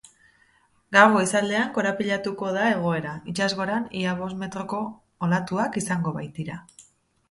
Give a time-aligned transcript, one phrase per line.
[0.95, 4.85] Gaur goizaldean korapilatuko da egoera, itsasgoran ia bost metroko
[5.31, 6.63] olatuak izango baitira.